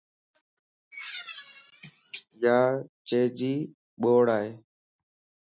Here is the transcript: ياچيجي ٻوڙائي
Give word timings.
ياچيجي 2.43 3.53
ٻوڙائي 4.01 4.49